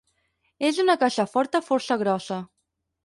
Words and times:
És 0.69 0.79
una 0.85 0.95
caixa 1.05 1.27
forta 1.33 1.61
força 1.67 1.99
grossa. 2.05 2.41